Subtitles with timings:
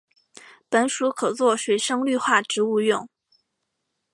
[0.67, 3.07] 本属可做水生绿化植物用。